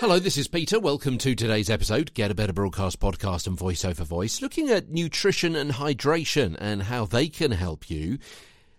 Hello, 0.00 0.20
this 0.20 0.38
is 0.38 0.46
Peter. 0.46 0.78
Welcome 0.78 1.18
to 1.18 1.34
today's 1.34 1.68
episode, 1.68 2.14
Get 2.14 2.30
a 2.30 2.34
Better 2.34 2.52
Broadcast 2.52 3.00
podcast 3.00 3.48
and 3.48 3.58
voice 3.58 3.84
over 3.84 4.04
voice, 4.04 4.40
looking 4.40 4.70
at 4.70 4.90
nutrition 4.90 5.56
and 5.56 5.72
hydration 5.72 6.56
and 6.60 6.84
how 6.84 7.04
they 7.04 7.26
can 7.26 7.50
help 7.50 7.90
you 7.90 8.18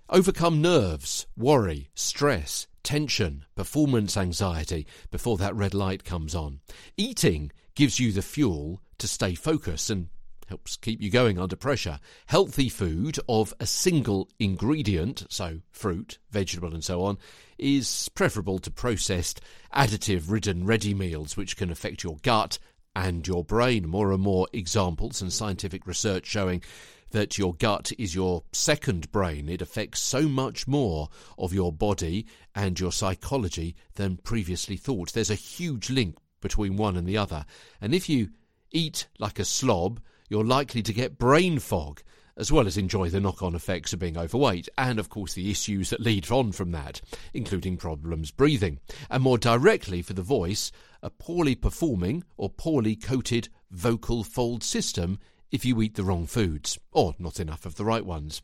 overcome 0.10 0.62
nerves, 0.62 1.28
worry, 1.36 1.90
stress, 1.94 2.68
tension, 2.84 3.44
performance 3.54 4.16
anxiety 4.16 4.88
before 5.12 5.36
that 5.36 5.54
red 5.54 5.74
light 5.74 6.06
comes 6.06 6.34
on. 6.34 6.62
Eating 6.96 7.52
gives 7.76 8.00
you 8.00 8.14
the 8.14 8.22
fuel 8.22 8.80
to 8.98 9.06
stay 9.06 9.36
focused 9.36 9.90
and 9.90 10.08
helps 10.50 10.76
keep 10.76 11.02
you 11.02 11.10
going 11.10 11.40
under 11.40 11.56
pressure. 11.56 12.00
Healthy 12.26 12.70
food 12.70 13.20
of 13.30 13.54
a 13.60 13.66
single 13.66 14.28
ingredient, 14.40 15.26
so 15.30 15.62
fruit, 15.72 16.18
vegetable, 16.32 16.74
and 16.74 16.84
so 16.84 17.04
on, 17.04 17.18
is 17.58 18.10
preferable 18.16 18.60
to 18.60 18.72
processed, 18.72 19.40
additive 19.74 20.30
ridden 20.30 20.66
ready 20.66 20.94
meals, 20.94 21.38
which 21.38 21.56
can 21.56 21.70
affect 21.70 22.04
your 22.04 22.18
gut 22.24 22.58
and 22.96 23.28
your 23.28 23.44
brain. 23.44 23.88
More 23.88 24.12
and 24.12 24.22
more 24.22 24.48
examples 24.52 25.22
and 25.22 25.32
scientific 25.32 25.86
research 25.86 26.26
showing 26.26 26.64
that 27.12 27.38
your 27.38 27.54
gut 27.54 27.92
is 27.98 28.14
your 28.14 28.44
second 28.52 29.12
brain. 29.12 29.50
It 29.50 29.62
affects 29.62 30.00
so 30.00 30.28
much 30.28 30.68
more 30.68 31.10
of 31.38 31.54
your 31.54 31.72
body 31.72 32.26
and 32.56 32.80
your 32.80 32.92
psychology 32.92 33.76
than 33.96 34.18
previously 34.18 34.78
thought. 34.78 35.14
There's 35.14 35.32
a 35.32 35.36
huge 35.36 35.90
link 35.90 36.18
between 36.42 36.78
one 36.78 36.98
and 36.98 37.08
the 37.08 37.18
other. 37.18 37.46
And 37.82 37.94
if 37.94 38.10
you 38.10 38.30
eat 38.72 39.08
like 39.18 39.40
a 39.40 39.46
slob, 39.46 40.00
you're 40.30 40.46
likely 40.46 40.84
to 40.84 40.94
get 40.94 41.18
brain 41.18 41.58
fog, 41.58 42.02
as 42.38 42.52
well 42.52 42.68
as 42.68 42.78
enjoy 42.78 43.10
the 43.10 43.20
knock 43.20 43.42
on 43.42 43.56
effects 43.56 43.92
of 43.92 44.00
being 44.00 44.18
overweight, 44.18 44.70
and 44.78 45.00
of 45.00 45.10
course 45.10 45.34
the 45.34 45.50
issues 45.50 45.90
that 45.90 46.00
lead 46.00 46.32
on 46.32 46.52
from 46.52 46.72
that, 46.72 47.02
including 47.34 47.76
problems 47.76 48.30
breathing. 48.30 48.80
And 49.10 49.24
more 49.24 49.40
directly 49.40 50.04
for 50.04 50.14
the 50.14 50.22
voice, 50.22 50.72
a 51.02 51.10
poorly 51.10 51.56
performing 51.56 52.24
or 52.38 52.50
poorly 52.50 52.96
coated 52.96 53.50
vocal 53.72 54.24
fold 54.24 54.64
system 54.64 55.20
if 55.52 55.66
you 55.66 55.82
eat 55.82 55.96
the 55.96 56.04
wrong 56.04 56.28
foods, 56.28 56.78
or 56.92 57.16
not 57.18 57.40
enough 57.40 57.66
of 57.66 57.76
the 57.76 57.86
right 57.86 58.06
ones. 58.06 58.44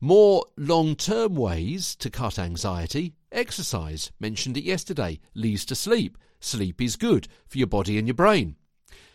More 0.00 0.44
long 0.56 0.94
term 0.94 1.34
ways 1.34 1.96
to 1.96 2.08
cut 2.08 2.38
anxiety 2.38 3.14
exercise, 3.32 4.12
mentioned 4.20 4.56
it 4.56 4.64
yesterday, 4.64 5.18
leads 5.34 5.64
to 5.66 5.74
sleep. 5.74 6.16
Sleep 6.40 6.80
is 6.80 6.94
good 6.94 7.26
for 7.48 7.58
your 7.58 7.66
body 7.66 7.98
and 7.98 8.06
your 8.06 8.14
brain 8.14 8.54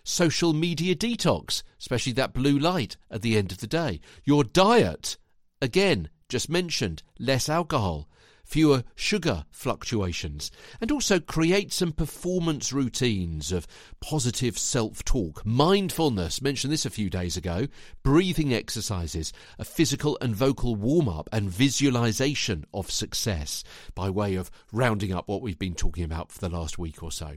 social 0.03 0.53
media 0.53 0.95
detox, 0.95 1.63
especially 1.79 2.13
that 2.13 2.33
blue 2.33 2.57
light 2.57 2.97
at 3.09 3.21
the 3.21 3.37
end 3.37 3.51
of 3.51 3.59
the 3.59 3.67
day. 3.67 3.99
Your 4.23 4.43
diet, 4.43 5.17
again, 5.61 6.09
just 6.29 6.49
mentioned, 6.49 7.03
less 7.19 7.49
alcohol, 7.49 8.07
fewer 8.53 8.83
sugar 8.93 9.43
fluctuations, 9.49 10.51
and 10.79 10.91
also 10.91 11.19
create 11.19 11.73
some 11.73 11.91
performance 11.91 12.71
routines 12.71 13.51
of 13.51 13.65
positive 13.99 14.59
self 14.59 15.03
talk, 15.03 15.43
mindfulness, 15.43 16.39
mentioned 16.39 16.71
this 16.71 16.85
a 16.85 16.91
few 16.91 17.09
days 17.09 17.35
ago, 17.35 17.65
breathing 18.03 18.53
exercises, 18.53 19.33
a 19.57 19.65
physical 19.65 20.19
and 20.21 20.35
vocal 20.35 20.75
warm 20.75 21.09
up, 21.09 21.27
and 21.31 21.49
visualization 21.49 22.63
of 22.75 22.91
success 22.91 23.63
by 23.95 24.07
way 24.07 24.35
of 24.35 24.51
rounding 24.71 25.11
up 25.11 25.27
what 25.27 25.41
we've 25.41 25.57
been 25.57 25.73
talking 25.73 26.03
about 26.03 26.31
for 26.31 26.39
the 26.39 26.55
last 26.55 26.77
week 26.77 27.01
or 27.01 27.11
so. 27.11 27.31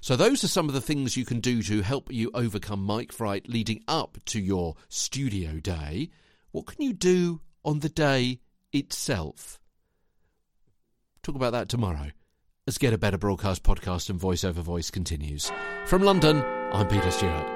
So, 0.00 0.16
those 0.16 0.42
are 0.44 0.48
some 0.48 0.68
of 0.68 0.74
the 0.74 0.80
things 0.80 1.14
you 1.14 1.26
can 1.26 1.40
do 1.40 1.62
to 1.64 1.82
help 1.82 2.10
you 2.10 2.30
overcome 2.32 2.86
mic 2.86 3.12
fright 3.12 3.50
leading 3.50 3.84
up 3.86 4.16
to 4.24 4.40
your 4.40 4.76
studio 4.88 5.60
day. 5.60 6.08
What 6.52 6.64
can 6.64 6.80
you 6.82 6.94
do 6.94 7.42
on 7.66 7.80
the 7.80 7.90
day 7.90 8.40
itself? 8.72 9.60
Talk 11.24 11.36
about 11.36 11.52
that 11.52 11.70
tomorrow. 11.70 12.10
Let's 12.66 12.76
get 12.76 12.92
a 12.92 12.98
better 12.98 13.16
broadcast 13.16 13.62
podcast 13.62 14.10
and 14.10 14.20
voice 14.20 14.44
over 14.44 14.60
voice 14.60 14.90
continues. 14.90 15.50
From 15.86 16.02
London, 16.02 16.44
I'm 16.70 16.86
Peter 16.86 17.10
Stewart. 17.10 17.46